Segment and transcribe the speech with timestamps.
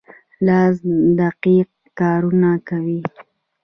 [0.45, 0.75] لاس
[1.19, 1.69] دقیق
[1.99, 2.99] کارونه کوي.